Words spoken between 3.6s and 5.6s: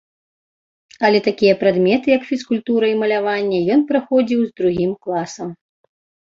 ён праходзіў з другім класам.